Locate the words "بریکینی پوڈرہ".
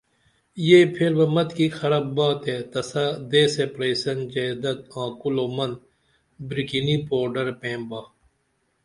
6.47-7.53